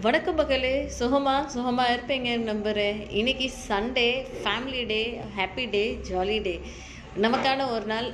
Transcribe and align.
வணக்கம் 0.00 0.34
மகளே. 0.34 0.88
சுகமா? 0.98 1.34
சுகமா 1.54 1.84
இருப்பீங்க? 1.94 2.36
நம்புகிறேன் 2.40 3.06
இன்னைக்கு 3.10 3.50
Sunday 3.68 4.04
family 4.44 4.86
day 4.86 5.20
happy 5.36 5.70
day 5.70 5.98
jolly 6.08 6.42
day 6.42 6.60
நமக்கான 7.20 7.70
ஒரு 7.70 7.84
நாள் 7.84 8.08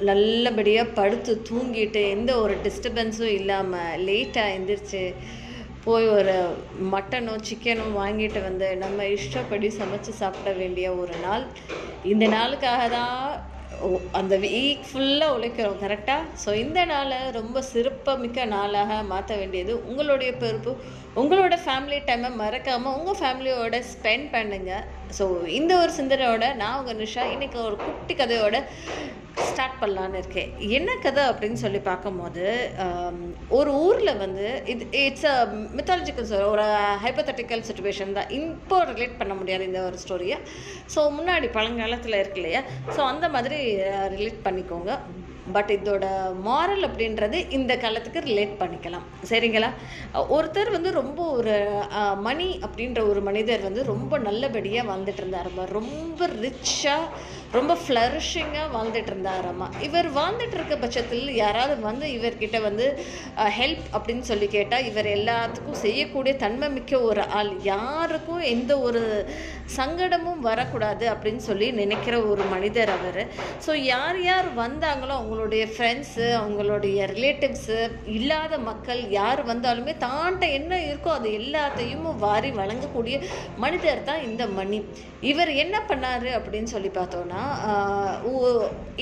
நல்லபடியாக 0.00 0.88
படுத்து 0.88 1.42
தூங்கிட்டு 1.50 2.10
எந்த 2.10 2.38
ஒரு 2.38 2.54
டிஸ்டர்பன்ஸும் 2.64 3.34
இல்லாமல் 3.40 4.04
லேட்டாக 4.06 4.54
எந்திரிச்சு 4.56 5.14
போய் 5.84 6.08
ஒரு 6.08 6.36
மட்டனோ 6.92 7.34
சிக்கனோ 7.50 7.88
வாங்கிட்டு 7.96 8.42
வந்து 8.42 8.76
நம்ம 8.76 9.04
இஷ்டப்படி 9.04 9.66
சமைச்சு 9.68 10.14
சாப்பிட 10.22 10.52
வேண்டிய 10.52 10.94
ஒரு 10.94 11.16
நாள். 11.16 11.44
இந்த 12.04 12.26
நாளுக்காக 12.26 12.88
தான் 12.88 13.20
அந்த 14.18 14.34
வீக் 14.44 14.84
ஃபுல்லாக 14.90 15.34
உழைக்கிறோம் 15.36 15.80
கரெக்டாக 15.84 16.28
ஸோ 16.44 16.50
இந்த 16.64 16.80
நாளை 16.92 17.18
ரொம்ப 17.38 17.62
சிறப்பமிக்க 17.72 18.46
நாளாக 18.54 19.00
மாற்ற 19.12 19.32
வேண்டியது 19.40 19.72
உங்களுடைய 19.90 20.30
பொறுப்பு. 20.42 20.72
உங்களோட 21.22 21.54
ஃபேமிலி 21.64 21.98
டைமை 22.08 22.30
மறக்காமல் 22.42 22.96
உங்கள் 22.98 23.20
ஃபேமிலியோட 23.20 23.78
ஸ்பெண்ட் 23.92 24.28
பண்ணுங்கள் 24.36 24.86
ஸோ 25.18 25.26
இந்த 25.58 25.72
ஒரு 25.82 25.92
சிந்தனையோட 26.00 26.46
நான் 26.62 26.78
உங்கள் 26.80 27.00
நிஷா. 27.02 27.24
இன்றைக்கி 27.34 27.60
ஒரு 27.68 27.76
குட்டி 27.86 28.14
கதையோட 28.14 28.56
ஸ்டார்ட் 29.50 29.78
பண்ணலான்னு 29.80 30.18
இருக்கேன். 30.20 30.50
என்ன 30.78 30.90
கதை 31.04 31.22
அப்படின்னு 31.30 31.58
சொல்லி 31.62 31.80
பார்க்கும்போது 31.88 32.44
ஒரு 33.58 33.70
ஊரில் 33.86 34.20
வந்து 34.22 34.46
இது 34.72 34.84
இட்ஸ் 35.02 35.26
அ 35.32 35.34
மித்தாலஜிக்கல் 35.78 36.32
ஒரு 36.52 36.64
ஹைப்போதட்டிக்கல் 37.04 37.66
சுச்சுவேஷன் 37.68 38.16
தான். 38.18 38.32
இப்போ 38.38 38.78
ரிலேட் 38.92 39.20
பண்ண 39.20 39.34
முடியாது 39.40 39.68
இந்த 39.70 39.82
ஒரு 39.88 39.98
ஸ்டோரியை 40.04 40.38
ஸோ 40.94 41.02
முன்னாடி 41.18 41.48
பழங்காலத்தில் 41.58 42.20
இருக்கு 42.22 42.40
இல்லையா? 42.42 42.62
ஸோ 42.96 43.00
அந்த 43.12 43.28
மாதிரி 43.36 43.60
ரிலேட் 44.16 44.44
பண்ணிக்கோங்க. 44.48 44.92
பட் 45.54 45.70
இதோட 45.76 46.06
மாரல் 46.46 46.84
அப்படின்றது 46.88 47.38
இந்த 47.58 47.72
காலத்துக்கு 47.84 48.20
ரிலேட் 48.30 48.54
பண்ணிக்கலாம். 48.62 49.06
சரிங்களா? 49.30 49.70
ஒருத்தர் 50.36 50.70
வந்து 50.76 50.90
ரொம்ப 51.00 51.20
ஒரு 51.38 51.54
மணி 52.26 52.48
அப்படின்ற 52.66 53.00
ஒரு 53.10 53.22
மனிதர் 53.28 53.66
வந்து 53.68 53.84
ரொம்ப 53.92 54.18
நல்லபடியாக 54.28 54.88
வாழ்ந்துட்டு 54.90 55.22
இருந்தாருமா 55.24 55.64
ரொம்ப 55.78 56.28
ரிச்சாக 56.44 57.32
ரொம்ப 57.56 57.72
ஃப்ளரிஷிங்காக 57.80 58.68
வாழ்ந்துட்டு 58.76 59.10
இருந்தாராம்மா 59.12 59.66
இவர் 59.86 60.08
வாழ்ந்துட்டு 60.16 60.56
இருக்க 60.58 60.76
பட்சத்தில் 60.84 61.26
யாராவது 61.42 61.82
வந்து 61.88 62.06
இவர்கிட்ட 62.16 62.58
வந்து 62.68 62.86
ஹெல்ப் 63.58 63.84
அப்படின்னு 63.96 64.24
சொல்லி 64.30 64.46
கேட்டால் 64.54 64.86
இவர் 64.90 65.08
எல்லாத்துக்கும் 65.18 65.82
செய்யக்கூடிய 65.84 66.34
தன்மை 66.44 66.68
மிக்க 66.76 67.00
ஒரு 67.10 67.22
ஆள். 67.38 67.52
யாருக்கும் 67.72 68.42
எந்த 68.54 68.72
ஒரு 68.86 69.02
சங்கடமும் 69.76 70.42
வரக்கூடாது 70.48 71.04
அப்படின்னு 71.12 71.42
சொல்லி 71.50 71.68
நினைக்கிற 71.82 72.14
ஒரு 72.32 72.44
மனிதர் 72.54 72.92
அவர். 72.96 73.22
ஸோ 73.66 73.74
யார் 73.92 74.20
யார் 74.30 74.48
வந்தாங்களோ 74.62 75.14
அவங்க 75.18 75.33
அவங்களுடைய 75.34 75.64
ஃப்ரெண்ட்ஸு 75.74 76.26
அவங்களுடைய 76.40 76.98
ரிலேட்டிவ்ஸு 77.12 77.78
இல்லாத 78.16 78.58
மக்கள் 78.68 79.00
யார் 79.16 79.40
வந்தாலுமே 79.48 79.92
தான்ட்ட 80.04 80.44
என்ன 80.58 80.78
இருக்கோ 80.88 81.10
அது 81.18 81.28
எல்லாத்தையும் 81.38 82.06
வாரி 82.24 82.50
வழங்கக்கூடிய 82.58 83.16
மனிதர் 83.64 84.06
தான் 84.08 84.22
இந்த 84.28 84.44
மணி. 84.58 84.78
இவர் 85.30 85.50
என்ன 85.62 85.76
பண்ணார் 85.90 86.28
அப்படின்னு 86.38 86.70
சொல்லி 86.74 86.90
பார்த்தோன்னா 86.98 87.42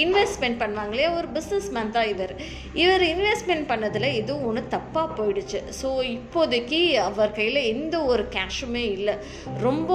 இன்வெஸ்ட்மெண்ட் 0.05 0.58
பண்ணுவாங்களே 0.62 1.08
ஒரு 1.19 1.28
பிஸ்னஸ் 1.36 1.69
மேன் 1.77 1.92
தான் 1.97 2.08
இவர். 2.12 2.34
இவர் 2.83 3.05
இன்வெஸ்ட்மெண்ட் 3.12 3.67
பண்ணதில் 3.72 4.08
எதுவும் 4.20 4.46
ஒன்று 4.50 4.62
தப்பாக 4.77 5.08
போயிடுச்சு. 5.19 5.61
ஸோ 5.80 5.89
இப்போதைக்கு 6.17 6.80
அவர் 7.08 7.36
கையில் 7.39 7.61
எந்த 7.74 7.96
ஒரு 8.12 8.24
கேஷுமே 8.36 8.84
இல்லை. 8.96 9.17
ரொம்ப 9.67 9.91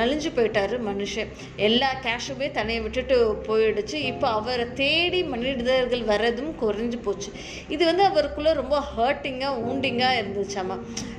நலிஞ்சு 0.00 0.32
போயிட்டாரு 0.40 0.78
மனுஷன். 0.90 1.32
எல்லா 1.68 1.92
கேஷுமே 2.08 2.48
தனியை 2.58 2.82
விட்டுட்டு 2.86 3.18
போயிடுச்சு. 3.50 3.96
இப்போ 4.12 4.28
அவரை 4.40 4.66
தேடி 4.82 5.19
மனிதர்கள் 5.22 6.02
வர்றதும் 6.02 6.52
குறைஞ்சு 6.62 6.96
போச்சு. 6.96 7.30
இது 7.68 7.84
வந்து 7.84 8.04
அவருக்குள்ளே 8.04 8.52
ரொம்ப 8.52 8.84
ஹர்ட்டிங்காக 8.96 9.62
ஊண்டிங்காக 9.68 10.20
இருந்துச்சாமா 10.22 10.76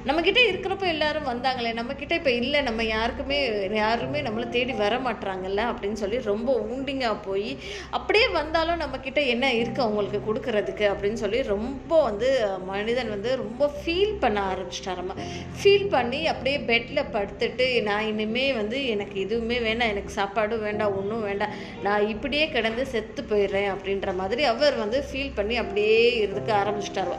நம்மக்கிட்ட 0.08 0.40
இருக்கிறப்ப 0.52 0.86
எல்லாரும் 0.88 1.28
வந்தாங்களே 1.32 1.72
நம்மக்கிட்ட 1.80 2.12
இப்போ 2.12 2.32
இல்லை 2.32 2.62
நம்ம 2.62 2.84
யாருக்குமே 2.84 3.70
யாருமே 3.74 4.22
நம்மளை 4.22 4.50
தேடி 4.50 4.72
வர 4.72 4.98
மாட்றாங்கல்ல 4.98 5.66
அப்படின்னு 5.72 5.94
சொல்லி 5.94 6.22
ரொம்ப 6.22 6.54
ஊண்டிங்காக 6.54 7.18
போய் 7.26 7.58
அப்படியே 7.90 8.28
வந்தாலும் 8.28 8.80
நம்மக்கிட்ட 8.80 9.28
என்ன 9.28 9.54
இருக்குது 9.54 9.80
அவங்களுக்கு 9.80 10.34
கொடுக்கறதுக்கு 10.34 10.86
அப்படின்னு 10.94 11.14
சொல்லி 11.14 11.42
ரொம்ப 11.42 12.02
வந்து 12.02 12.48
மனிதன் 12.66 13.10
வந்து 13.10 13.36
ரொம்ப 13.36 13.72
ஃபீல் 13.84 14.16
பண்ண 14.20 14.42
ஆரம்பிச்சிட்டாரம்மா 14.54 15.18
ஃபீல் 15.64 15.88
பண்ணி 15.88 16.26
அப்படியே 16.26 16.58
பெட்டில் 16.58 17.10
படுத்துட்டு 17.12 17.82
நான் 17.84 18.04
இனிமே 18.04 18.54
வந்து 18.54 18.88
எனக்கு 18.88 19.20
எதுவுமே 19.20 19.60
வேணாம் 19.60 19.92
எனக்கு 19.94 20.14
சாப்பாடும் 20.16 20.60
வேண்டாம் 20.60 20.98
ஒன்றும் 20.98 21.22
வேண்டாம். 21.22 21.54
நான் 21.84 22.08
இப்படியே 22.08 22.50
கிடந்து 22.50 22.86
செத்து 22.86 23.24
போயிடுறேன் 23.24 23.70
அப்படின்னு 23.74 23.91
அப்படின்ற 23.92 24.12
மாதிரி 24.20 24.44
அவர் 24.52 24.76
வந்து 24.82 24.98
ஃபீல் 25.08 25.34
பண்ணி 25.38 25.56
அப்படியே 25.62 25.98
இருக்க 26.26 26.52
ஆரம்பிச்சிட்டார். 26.60 27.10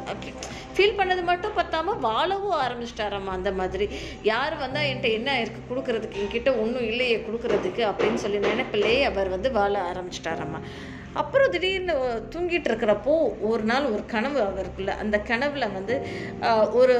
ஃபீல் 0.74 0.96
பண்ணது 0.98 1.22
மட்டும் 1.30 1.56
பத்தாமல் 1.58 1.98
வாழவும் 2.06 2.56
ஆரம்பிச்சிட்டாராம்மா 2.64 3.32
அந்த 3.38 3.50
மாதிரி. 3.58 3.86
யார் 4.30 4.54
வந்தால் 4.62 4.86
என்கிட்ட 4.90 5.08
என்ன 5.18 5.30
இருக்குது 5.42 5.68
கொடுக்குறதுக்கு 5.70 6.20
என்கிட்ட 6.22 6.50
ஒன்றும் 6.62 6.88
இல்லையே 6.92 7.18
கொடுக்கறதுக்கு 7.26 7.84
அப்படின்னு 7.90 8.22
சொல்லி 8.24 8.40
நினைப்பிலேயே 8.48 9.02
அவர் 9.10 9.34
வந்து 9.36 9.50
வாழ 9.58 9.74
ஆரம்பிச்சிட்டாராம்மா 9.90 10.60
அப்புறம் 11.16 11.50
திடீர்னு 11.50 11.94
தூங்கிட்டு 12.32 12.68
இருக்கிறப்போ 12.68 13.14
ஒரு 13.40 13.62
நாள் 13.62 13.84
ஒரு 13.84 14.02
கனவு 14.06 14.38
அவருக்குள்ள 14.40 14.92
அந்த 14.94 15.16
கனவுல 15.28 15.72
வந்து 15.72 15.94
ஒரு 16.72 16.96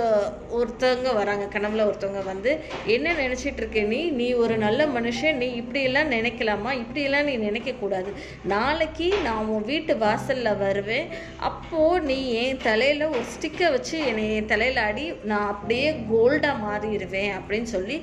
ஒருத்தவங்க 0.50 1.14
வராங்க 1.14 1.44
கனவுல 1.54 1.86
ஒருத்தவங்க 1.86 2.24
வந்து 2.24 2.50
என்ன 2.86 3.14
நினைச்சிட்டு 3.14 3.60
இருக்க 3.62 3.80
நீ? 3.92 4.00
நீ 4.10 4.32
ஒரு 4.34 4.56
நல்ல 4.56 4.86
மனுஷன் 4.86 5.36
நீ 5.36 5.46
இப்படியெல்லாம் 5.52 6.12
நினைக்கலாமா? 6.12 6.72
இப்படியெல்லாம் 6.72 7.24
நீ 7.24 7.36
நினைக்கக்கூடாது. 7.38 8.10
நாளைக்கு 8.44 9.08
நான் 9.24 9.46
உன் 9.46 9.64
வீட்டு 9.64 9.94
வாசல்ல 9.96 10.58
வருவேன். 10.58 11.08
அப்போ 11.40 11.80
நீ 12.00 12.18
என் 12.42 12.62
தலையில 12.62 13.08
ஒரு 13.08 13.24
ஸ்டிக்கை 13.34 13.70
வச்சு 13.70 13.96
என்னை 14.06 14.34
என் 14.36 14.46
தலையில 14.46 14.82
அடி 14.82 15.06
நான் 15.24 15.46
அப்படியே 15.46 15.88
கோல்டா 16.10 16.52
மாறிடுவேன் 16.64 17.32
அப்படின்னு 17.38 17.70
சொல்லி 17.76 17.98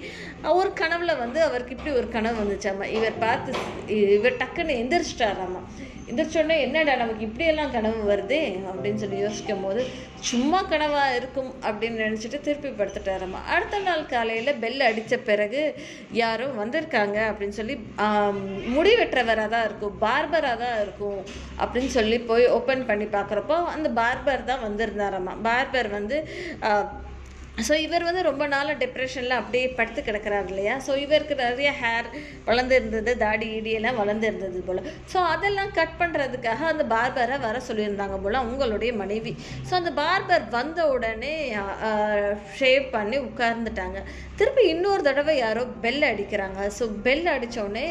ஒரு 0.53 0.71
கனவுல 0.81 1.17
வந்து 1.19 1.41
அவருக்கு 1.41 1.75
இப்படி 1.75 1.95
ஒரு 1.95 2.09
கனவு 2.09 2.37
வந்துச்சாமா 2.43 2.87
இவர் 2.97 3.17
பார்த்து 3.19 3.51
இவர் 4.15 4.37
டக்குன்னு 4.37 4.79
எந்திரிச்சிட்டாராமா 4.81 5.61
எந்திரிச்சோடனே 6.09 6.55
என்னடா 6.59 6.93
நமக்கு 6.95 7.25
இப்படியெல்லாம் 7.25 7.73
கனவு 7.73 7.99
வருதே 8.09 8.39
அப்படின்னு 8.69 9.01
சொல்லி 9.01 9.17
யோசிக்கும் 9.17 9.61
போது 9.61 9.81
சும்மா 10.29 10.59
கனவாக 10.69 11.15
இருக்கும் 11.15 11.51
அப்படின்னு 11.63 12.03
நினச்சிட்டு 12.03 12.37
திருப்பி 12.39 12.69
படுத்துட்டாராமா 12.71 13.39
அடுத்த 13.47 13.79
நாள் 13.79 14.01
காலையில் 14.05 14.59
பெல் 14.59 14.81
அடித்த 14.81 15.17
பிறகு 15.29 15.61
யாரோ 16.13 16.47
வந்திருக்காங்க 16.59 17.19
அப்படின்னு 17.29 17.57
சொல்லி 17.59 17.75
முடி 18.69 18.93
வெட்டுறவராக 18.93 19.49
தான் 19.49 19.67
இருக்கும் 19.67 19.99
பார்பராக 19.99 20.57
தான் 20.57 20.79
இருக்கும் 20.81 21.19
அப்படின்னு 21.59 21.91
சொல்லி 21.91 22.19
போய் 22.25 22.47
ஓப்பன் 22.51 22.87
பண்ணி 22.89 23.07
பார்க்குறப்போ 23.09 23.59
அந்த 23.75 23.91
பார்பர் 23.95 24.49
தான் 24.49 24.65
வந்திருந்தாராம்மா 24.67 25.35
பார்பர் 25.43 25.91
வந்து 25.91 26.19
ஸோ 27.67 27.73
இவர் 27.85 28.07
வந்து 28.09 28.23
ரொம்ப 28.29 28.43
நாளாக 28.55 28.77
டிப்ரெஷனில் 28.83 29.39
அப்படியே 29.39 29.65
படுத்து 29.79 30.01
கிடக்கிறார் 30.09 30.49
இல்லையா? 30.53 30.75
ஸோ 30.87 30.91
இவருக்கு 31.05 31.35
நிறைய 31.43 31.71
ஹேர் 31.83 32.09
வளர்ந்து 32.49 32.77
இருந்தது 32.79 33.11
தாடி 33.25 33.49
இடியெல்லாம் 33.59 33.99
வளர்ந்துருந்தது 34.01 34.07
வளர்ந்து 34.09 34.27
இருந்தது 34.29 34.59
போல். 34.67 34.81
ஸோ 35.11 35.17
அதெல்லாம் 35.33 35.71
கட் 35.77 35.95
பண்ணுறதுக்காக 35.99 36.61
அந்த 36.71 36.83
பார்பரை 36.93 37.37
வர 37.45 37.57
சொல்லியிருந்தாங்க 37.67 38.17
போல் 38.23 38.39
அவங்களுடைய 38.41 38.91
மனைவி. 39.01 39.33
ஸோ 39.67 39.73
அந்த 39.79 39.91
பார்பர் 40.01 40.45
வந்த 40.57 40.79
உடனே 40.93 41.33
ஷேவ் 42.59 42.85
பண்ணி 42.95 43.17
உட்கார்ந்துட்டாங்க. 43.27 43.99
திருப்பி 44.39 44.63
இன்னொரு 44.73 45.01
தடவை 45.07 45.33
யாரோ 45.37 45.63
பெல் 45.85 46.03
அடிக்கிறாங்க. 46.11 46.59
ஸோ 46.77 46.85
பெல் 47.05 47.25
அடித்தோடனே 47.33 47.85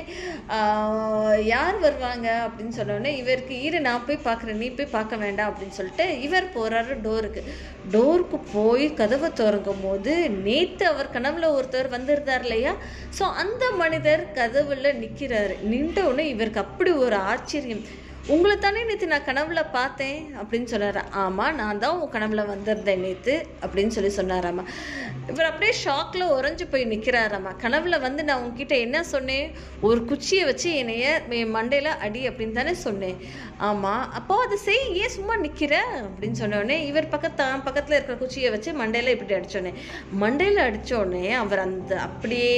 யார் 1.53 1.79
வருவாங்க? 1.87 2.29
அப்படின்னு 2.47 2.77
சொன்னோடனே 2.81 3.13
இவருக்கு 3.23 3.57
இரு 3.69 3.81
நான் 3.89 4.07
போய் 4.09 4.27
பார்க்குறேன். 4.29 4.61
நீ 4.65 4.71
போய் 4.81 4.95
பார்க்க 4.97 5.25
வேண்டாம். 5.25 5.51
அப்படின்னு 5.53 5.79
சொல்லிட்டு 5.81 6.07
இவர் 6.29 6.55
போகிறாரு 6.57 6.95
டோருக்கு 7.09 7.43
டோருக்கு 7.95 8.39
போய் 8.55 8.87
கதவை 9.01 9.29
தொடங்கும் 9.59 9.85
போது 9.89 10.13
நேத்து 10.47 10.85
அவர் 10.87 11.15
கனவுல 11.15 11.47
ஒருத்தர் 11.57 11.89
வந்திருந்தார் 11.89 12.45
இல்லையா? 12.47 12.73
ஸோ 13.19 13.25
அந்த 13.43 13.65
மனிதர் 13.83 14.23
கதவுல 14.35 14.93
நிற்கிறாரு 15.03 15.55
நின்ற 15.63 15.99
உடனே 16.05 16.27
இவருக்கு 16.29 16.61
அப்படி 16.61 16.91
ஒரு 17.07 17.17
ஆச்சரியம். 17.33 17.83
உங்களை 18.33 18.55
தானே 18.57 18.81
நேற்று 18.85 19.07
நான் 19.11 19.27
கனவுல 19.29 19.61
பார்த்தேன் 19.77 20.19
அப்படின்னு 20.41 20.69
சொன்னார். 20.73 20.99
ஆமாம் 21.23 21.55
நான் 21.61 21.79
தான் 21.83 21.99
உன் 22.01 22.11
கனவுல 22.15 22.43
வந்திருந்தேன் 22.51 23.05
நேற்று 23.05 23.35
அப்படின்னு 23.63 23.95
சொல்லி 23.97 24.11
சொன்னாராம்மா 24.17 24.65
இவர் 25.31 25.49
அப்படியே 25.51 25.73
ஷாக்கில் 25.85 26.25
உறைஞ்சு 26.35 26.65
போய் 26.73 26.85
நிற்கிறாராம்மா 26.93 27.53
கனவுல 27.63 27.99
வந்து 28.05 28.23
நான் 28.29 28.43
உங்ககிட்ட 28.43 28.75
என்ன 28.87 28.99
சொன்னேன்? 29.13 29.47
ஒரு 29.89 30.01
குச்சியை 30.11 30.45
வச்சு 30.51 30.69
என்னைய 30.81 31.07
என் 31.39 31.55
மண்டையில் 31.57 31.91
அடி 32.07 32.23
அப்படின்னு 32.31 32.59
தானே 32.61 32.75
சொன்னேன். 32.87 33.19
ஆமாம் 33.69 34.05
அப்போ 34.19 34.37
அதை 34.45 34.59
செய் 34.67 34.83
ஏன் 35.03 35.15
சும்மா 35.17 35.37
நிற்கிற 35.45 35.75
அப்படின்னு 36.03 36.41
சொன்னோடனே 36.43 36.79
இவர் 36.91 37.13
பக்கத்து 37.15 37.41
தான் 37.43 37.65
பக்கத்தில் 37.69 37.97
இருக்கிற 37.97 38.19
குச்சியை 38.25 38.51
வச்சு 38.57 38.73
மண்டையில் 38.83 39.15
இப்படி 39.15 39.37
அடித்தோடனே 39.39 39.73
மண்டையில் 40.25 40.63
அடித்தோடனே 40.67 41.25
அவர் 41.43 41.65
அந்த 41.67 41.95
அப்படியே 42.09 42.53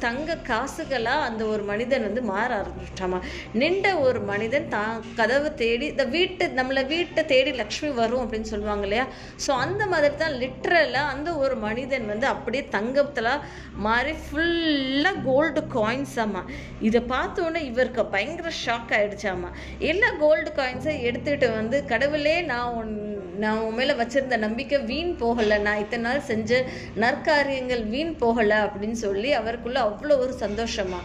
தங்க 0.00 0.36
காசுகளாக 0.48 1.26
அந்த 1.28 1.44
ஒரு 1.46 1.62
மனிதன் 1.62 2.02
வந்து 2.02 2.22
மாற 2.22 2.48
ஆரம்பிச்சிட்டாமா? 2.58 3.18
நின்ற 3.54 3.96
ஒரு 3.98 4.20
மனிதன் 4.22 4.68
தான் 4.68 4.92
கதவை 5.16 5.54
தேடி 5.54 5.86
இந்த 5.86 6.04
வீட்டு 6.06 6.44
நம்மளை 6.58 6.86
வீட்டை 6.86 7.24
தேடி 7.24 7.52
லக்ஷ்மி 7.52 7.90
வரும் 7.92 8.22
அப்படின்னு 8.24 8.52
சொல்லுவாங்க 8.52 8.82
இல்லையா? 8.82 9.06
ஸோ 9.46 9.50
அந்த 9.58 9.86
மாதிரி 9.86 10.16
தான் 10.16 10.36
லிட்ரலாக 10.42 11.12
அந்த 11.14 11.36
ஒரு 11.36 11.56
மனிதன் 11.58 12.06
வந்து 12.06 12.26
அப்படியே 12.26 12.64
தங்கத்தில் 12.68 13.30
மாறி 13.78 14.14
ஃபுல்லாக 14.24 15.22
கோல்டு 15.24 15.62
காயின்ஸ் 15.74 16.16
ஆமா. 16.18 16.42
இதை 16.80 17.00
பார்த்தோன்னே 17.08 17.62
இவருக்கு 17.70 18.04
பயங்கர 18.06 18.52
ஷாக் 18.64 18.94
ஆகிடுச்சாமா 18.98 19.50
எல்லா 19.88 20.10
கோல்டு 20.18 20.50
காயின்ஸை 20.56 20.94
எடுத்துகிட்டு 21.08 21.48
வந்து 21.52 21.84
கடவுளே 21.84 22.40
நான் 22.44 22.74
உன் 22.74 22.94
நான் 23.42 23.58
உன் 23.58 23.74
மேலே 23.74 23.94
வச்சிருந்த 24.00 24.36
நம்பிக்கை 24.44 24.78
வீண் 24.90 25.12
போகலை. 25.20 25.56
நான் 25.66 25.82
இத்தனை 25.84 26.04
நாள் 26.06 26.28
செஞ்ச 26.30 26.60
நற்காரியங்கள் 27.04 27.84
வீண் 27.94 28.14
போகலை 28.20 28.56
அப்படின்னு 28.66 28.98
சொல்லி 29.06 29.32
அவருக்குள்ளே 29.40 29.80
அவ்வளோ 29.80 30.16
ஒரு 30.24 30.34
சந்தோஷமா 30.40 31.00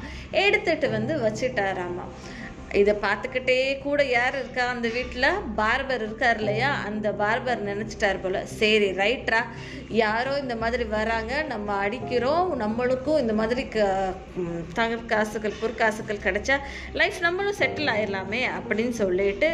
எடுத்துட்டு 0.46 0.90
வந்து 0.96 1.16
வச்சுட்டாராமா. 1.26 2.06
இதை 2.82 2.94
பார்த்துக்கிட்டே 3.04 3.58
கூட 3.86 4.02
யார் 4.14 4.36
இருக்கா? 4.40 4.64
அந்த 4.74 4.88
வீட்டில் 4.96 5.28
பார்பர் 5.60 6.04
இருக்கார் 6.06 6.40
இல்லையா? 6.42 6.70
அந்த 6.90 7.08
பார்பர் 7.22 7.62
நினச்சிட்டார் 7.70 8.20
போல். 8.24 8.38
சரி 8.60 8.88
ரைட்ரா 9.02 9.42
யாரோ 10.02 10.32
இந்த 10.44 10.56
மாதிரி 10.62 10.86
வராங்க. 10.96 11.34
நம்ம 11.52 11.76
அடிக்கிறோம். 11.86 12.48
நம்மளுக்கும் 12.64 13.22
இந்த 13.24 13.34
மாதிரி 13.40 13.64
க 13.76 13.88
தங்க 14.80 14.98
காசுகள் 15.12 15.60
பொற்காசுகள் 15.62 16.24
கிடைச்சா 16.26 16.58
லைஃப் 17.02 17.20
நம்மளும் 17.26 17.60
செட்டில் 17.62 17.92
ஆயிடலாமே 17.96 18.42
அப்படின்னு 18.58 18.96
சொல்லிட்டு 19.02 19.52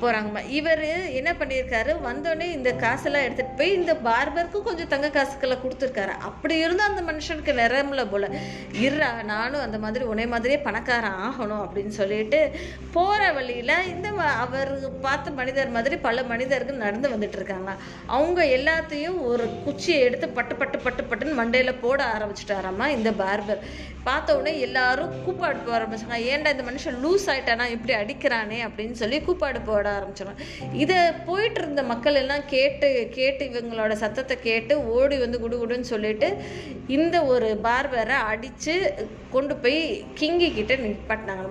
போகிறாங்கம்மா 0.00 0.42
இவர் 0.58 0.84
என்ன 1.20 1.30
பண்ணியிருக்காரு? 1.40 1.94
வந்தோடனே 2.08 2.48
இந்த 2.58 2.72
காசெல்லாம் 2.84 3.26
எடுத்துகிட்டு 3.26 3.58
போய் 3.60 3.76
இந்த 3.80 3.94
பார்பருக்கும் 4.08 4.66
கொஞ்சம் 4.68 4.92
தங்க 4.94 5.10
காசுகளை 5.18 5.58
கொடுத்துருக்காரு. 5.64 6.16
அப்படி 6.30 6.56
இருந்தால் 6.64 6.90
அந்த 6.92 7.04
மனுஷனுக்கு 7.10 7.54
நிறமில்ல 7.62 8.04
போல. 8.14 8.32
இருறா 8.84 9.10
நானும் 9.34 9.64
அந்த 9.68 9.80
மாதிரி 9.86 10.04
உன்னை 10.12 10.28
மாதிரியே 10.34 10.60
பணக்காரன் 10.68 11.20
ஆகணும் 11.28 11.64
அப்படின்னு 11.64 11.94
சொல்லி 12.00 12.14
சொல்லிட்டு 12.16 12.40
போகிற 12.96 13.22
வழியில் 13.36 13.88
இந்த 13.92 14.08
அவர் 14.42 14.70
பார்த்த 15.06 15.32
மனிதர் 15.38 15.72
மாதிரி 15.74 15.96
பல 16.04 16.22
மனிதர்கள் 16.30 16.84
நடந்து 16.84 17.08
வந்துட்டு 17.14 17.36
இருக்காங்க. 17.38 17.70
அவங்க 18.16 18.40
எல்லாத்தையும் 18.58 19.18
ஒரு 19.30 19.44
குச்சியை 19.64 19.98
எடுத்து 20.06 20.26
பட்டு 20.38 20.54
பட்டு 20.60 20.78
பட்டு 20.84 21.02
பட்டுன்னு 21.08 21.38
மண்டையில் 21.40 21.80
போட 21.82 22.00
ஆரம்பிச்சிட்டாராமா 22.14 22.86
இந்த 22.96 23.10
பார்பர். 23.22 23.60
பார்த்த 24.06 24.36
உடனே 24.38 24.52
எல்லாரும் 24.66 25.12
கூப்பாடு 25.24 25.58
போட 25.58 25.74
ஆரம்பிச்சாங்க. 25.78 26.18
ஏன்டா 26.32 26.52
இந்த 26.54 26.64
மனுஷன் 26.68 26.98
லூஸ் 27.04 27.26
ஆயிட்டானா? 27.32 27.66
இப்படி 27.76 27.94
அடிக்கிறானே 28.00 28.58
அப்படின்னு 28.66 28.96
சொல்லி 29.02 29.18
கூப்பாடு 29.28 29.60
போட 29.68 29.86
ஆரம்பிச்சாங்க 29.98 30.34
இதை 30.84 30.98
போயிட்டு 31.28 31.60
இருந்த 31.62 31.84
மக்கள் 31.92 32.20
எல்லாம் 32.22 32.44
கேட்டு 32.54 32.90
கேட்டு 33.18 33.44
இவங்களோட 33.50 33.92
சத்தத்தை 34.04 34.36
கேட்டு 34.48 34.74
ஓடி 34.96 35.18
வந்து 35.24 35.40
குடுகுடுன்னு 35.44 35.92
சொல்லிட்டு 35.94 36.30
இந்த 36.98 37.16
ஒரு 37.34 37.50
பார்பரை 37.68 38.18
அடித்து 38.32 38.74
கொண்டு 39.34 39.54
போய் 39.62 39.80
கிங்கி 40.18 40.48
கிட்ட 40.58 40.74
நிப்பாட்டினாங்க 40.84 41.44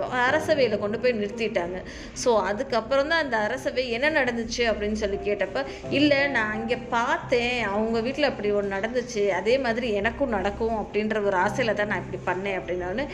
அரசவையில் 0.55 0.83
கொண்டு 0.83 0.97
போய் 1.03 1.17
நிறுத்திட்டாங்க. 1.19 1.77
ஸோ 2.21 2.29
அதுக்கப்புறம் 2.49 3.09
தான் 3.11 3.23
அந்த 3.25 3.37
அரசவை 3.47 3.83
என்ன 3.95 4.07
நடந்துச்சு 4.19 4.63
அப்படின்னு 4.71 4.97
சொல்லி 5.01 5.17
கேட்டப்ப 5.27 5.63
இல்லை 5.97 6.19
நான் 6.35 6.53
அங்கே 6.57 6.77
பார்த்தேன். 6.95 7.57
அவங்க 7.73 7.97
வீட்டில் 8.05 8.29
அப்படி 8.29 8.49
ஒன்று 8.57 8.75
நடந்துச்சு. 8.77 9.23
அதே 9.39 9.55
மாதிரி 9.65 9.87
எனக்கும் 10.01 10.35
நடக்கும். 10.37 10.77
அப்படின்ற 10.81 11.23
ஒரு 11.29 11.37
ஆசையில் 11.45 11.77
தான் 11.79 11.91
நான் 11.93 12.03
இப்படி 12.03 12.21
பண்ணேன் 12.29 12.57
அப்படின்னோடனே 12.59 13.05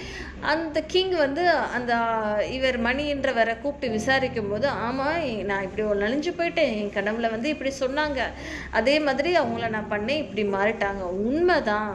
அந்த 0.54 0.78
கிங் 0.94 1.16
வந்து 1.26 1.44
அந்த 1.78 1.94
இவர் 2.58 2.78
மணின்றவரை 2.88 3.56
கூப்பிட்டு 3.64 3.96
விசாரிக்கும் 3.98 4.52
போது 4.54 4.68
ஆமாம் 4.86 5.20
நான் 5.52 5.66
இப்படி 5.68 5.86
ஒரு 5.92 6.00
நலிஞ்சு 6.06 6.34
போயிட்டேன். 6.40 6.74
என் 6.82 6.96
கனவுல 7.00 7.30
வந்து 7.36 7.50
இப்படி 7.56 7.74
சொன்னாங்க. 7.84 8.22
அதே 8.80 8.96
மாதிரி 9.10 9.32
அவங்கள 9.42 9.70
நான் 9.78 9.94
பண்ணேன். 9.96 10.24
இப்படி 10.26 10.46
மாறிட்டாங்க. 10.58 11.04
உண்மைதான். 11.28 11.92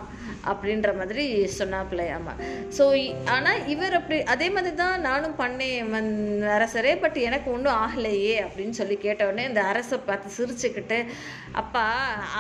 அப்படின்ற 0.53 0.91
மாதிரி 1.01 1.25
சொன்னாப்பிள்ளையாமா 1.59 2.35
ஸோ 2.79 2.85
ஆனால் 3.37 3.63
இவர் 3.75 3.99
அப்படி 4.01 4.19
அதே 4.35 4.49
மாதிரி 4.57 4.75
தான் 4.83 5.05
நானும் 5.09 5.39
பண்ணேன் 5.43 5.91
வந் 5.95 6.13
அரசரே 6.57 6.95
பட் 7.05 7.19
எனக்கு 7.29 7.49
ஒன்றும் 7.57 7.79
ஆகலையே 7.85 8.37
அப்படின்னு 8.47 8.79
சொல்லி 8.81 8.99
கேட்டவுடனே 9.07 9.45
இந்த 9.51 9.63
அரசை 9.73 9.99
பார்த்து 10.11 10.37
சிரிச்சுக்கிட்டு 10.39 11.01
அப்பா 11.61 11.85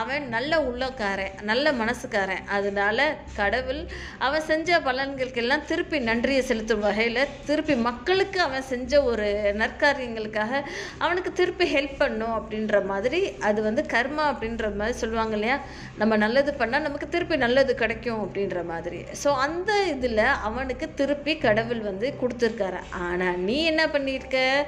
அவன் 0.00 0.25
நல்ல 0.35 0.53
உள்ளக்காரன் 0.69 1.37
நல்ல 1.50 1.67
மனசுக்காரன். 1.81 2.43
அதனால 2.56 2.99
கடவுள் 3.38 3.81
அவன் 4.26 4.47
செஞ்ச 4.50 4.79
பலன்களுக்கெல்லாம் 4.87 5.64
திருப்பி 5.70 5.99
நன்றியை 6.09 6.43
செலுத்தும் 6.50 6.85
வகையில் 6.87 7.20
திருப்பி 7.49 7.75
மக்களுக்கு 7.88 8.38
அவன் 8.47 8.67
செஞ்ச 8.73 9.02
ஒரு 9.11 9.29
நற்காரியங்களுக்காக 9.61 10.62
அவனுக்கு 11.05 11.32
திருப்பி 11.41 11.67
ஹெல்ப் 11.75 11.97
பண்ணும். 12.02 12.35
அப்படின்ற 12.38 12.76
மாதிரி 12.93 13.20
அது 13.49 13.61
வந்து 13.69 13.85
கர்மா 13.94 14.25
அப்படின்ற 14.32 14.69
மாதிரி 14.81 14.97
சொல்லுவாங்க 15.02 15.37
இல்லையா? 15.38 15.56
நம்ம 16.02 16.17
நல்லது 16.25 16.52
பண்ணால் 16.61 16.87
நமக்கு 16.88 17.09
திருப்பி 17.14 17.38
நல்லது 17.47 17.75
கிடைக்கும். 17.75 17.95
அப்படின்ற 18.04 18.64
மாதிரி. 18.64 19.04
ஸோ 19.25 19.28
அந்த 19.34 19.84
இதில் 19.87 20.19
அவனுக்கு 20.19 20.94
திருப்பி 20.94 21.38
கடவுள் 21.38 21.81
வந்து 21.81 22.14
கொடுத்துருக்காரு. 22.20 22.81
ஆனால் 22.90 23.38
நீ 23.38 23.64
என்ன 23.64 23.87
பண்ணியிருக்க? 23.87 24.64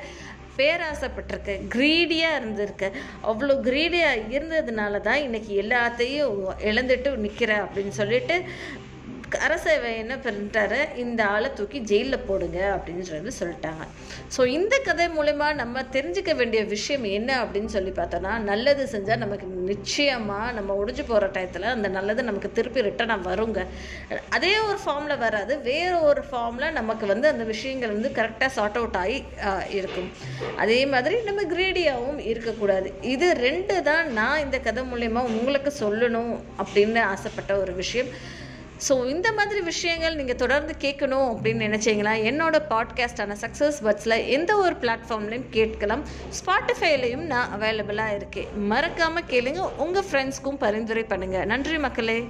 பேராசைப்பட்டிருக்க. 0.56 1.52
க்ரீடியாக 1.74 2.36
இருந்திருக்க. 2.36 2.90
அவ்வளோ 3.24 3.56
க்ரீடியாக 3.68 4.22
இருந்ததுனால 4.36 5.00
தான் 5.00 5.22
இன்னைக்கு 5.22 5.62
எல்லாத்தையும் 5.62 6.36
இழந்துட்டு 6.58 7.16
நிற்கிற 7.16 7.64
அப்படின்னு 7.64 7.88
சொல்லிட்டு 7.88 8.44
அரசவை 9.46 9.90
என்ன 10.02 10.14
பண்ணிட்டாரு? 10.24 10.78
இந்த 11.02 11.20
ஆளை 11.34 11.48
தூக்கி 11.58 11.78
ஜெயிலில் 11.90 12.24
போடுங்க 12.28 12.58
அப்படின்னு 12.74 13.04
சொல்லி 13.08 13.32
சொல்லிட்டாங்க. 13.38 13.84
ஸோ 14.34 14.40
இந்த 14.56 14.74
கதை 14.88 15.06
மூலயமா 15.16 15.48
நம்ம 15.60 15.82
தெரிஞ்சுக்க 15.96 16.32
வேண்டிய 16.40 16.60
விஷயம் 16.74 17.06
என்ன 17.18 17.30
அப்படின்னு 17.42 17.70
சொல்லி 17.76 17.92
பார்த்தோன்னா 17.98 18.32
நல்லது 18.50 18.84
செஞ்சால் 18.94 19.22
நமக்கு 19.24 19.46
நிச்சயமாக 19.72 20.54
நம்ம 20.58 20.76
ஒடிஞ்சு 20.80 21.04
போகிற 21.10 21.28
டயத்தில் 21.36 21.68
அந்த 21.74 21.90
நல்லது 21.96 22.22
நமக்கு 22.30 22.50
திருப்பி 22.58 22.86
ரிட்டனாக 22.88 23.26
வருங்க. 23.28 23.60
அதே 24.38 24.54
ஒரு 24.68 24.78
ஃபார்மில் 24.84 25.22
வராது. 25.24 25.54
வேற 25.70 25.92
ஒரு 26.10 26.24
ஃபார்மில் 26.30 26.76
நமக்கு 26.80 27.06
வந்து 27.12 27.28
அந்த 27.32 27.46
விஷயங்கள் 27.52 27.94
வந்து 27.96 28.12
கரெக்டாக 28.20 28.50
சார்ட் 28.56 28.80
அவுட் 28.80 28.98
ஆகி 29.02 29.18
இருக்கும். 29.80 30.10
அதே 30.64 30.80
மாதிரி 30.94 31.18
நம்ம 31.28 31.44
கிரேடியாகவும் 31.54 32.22
இருக்கக்கூடாது. 32.32 32.90
இது 33.14 33.28
ரெண்டு 33.46 33.76
தான் 33.90 34.06
நான் 34.20 34.42
இந்த 34.46 34.58
கதை 34.66 34.84
மூலயமா 34.92 35.22
உங்களுக்கு 35.36 35.72
சொல்லணும் 35.84 36.34
அப்படின்னு 36.62 37.02
ஆசைப்பட்ட 37.12 37.52
ஒரு 37.62 37.74
விஷயம். 37.82 38.10
ஸோ 38.88 39.08
இந்த 39.08 39.32
மாதிரி 39.32 39.60
விஷயங்கள் 39.60 40.14
நீங்கள் 40.14 40.36
தொடர்ந்து 40.36 40.74
கேட்கணும் 40.80 41.28
அப்படின்னு 41.30 41.64
நினச்சிங்கன்னா 41.66 42.12
என்னோட 42.28 42.56
பாட்காஸ்டான 42.70 43.36
சக்ஸஸ் 43.40 43.78
பட்ஸில் 43.82 44.26
எந்த 44.26 44.56
ஒரு 44.56 44.74
பிளாட்ஃபார்ம்லையும் 44.80 45.48
கேட்கலாம். 45.50 46.04
ஸ்பாட்டிஃபைலையும் 46.38 47.24
நான் 47.32 47.60
அவைலபிளாக 47.60 48.14
இருக்கேன். 48.14 48.66
மறக்காமல் 48.66 49.28
கேளுங்க. 49.30 49.74
உங்கள் 49.76 50.04
ஃப்ரெண்ட்ஸ்க்கும் 50.10 50.58
பரிந்துரை 50.58 51.04
பண்ணுங்கள் 51.08 51.44
நன்றி 51.44 51.78
மக்களே. 51.78 52.26